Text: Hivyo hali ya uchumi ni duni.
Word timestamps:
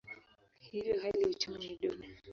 Hivyo 0.59 0.99
hali 1.01 1.21
ya 1.21 1.27
uchumi 1.27 1.59
ni 1.67 1.75
duni. 1.81 2.07